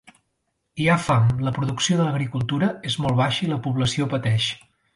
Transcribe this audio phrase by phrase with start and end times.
[0.83, 4.53] Hi ha fam, la producció de l'agricultura és molt baixa i la població pateix.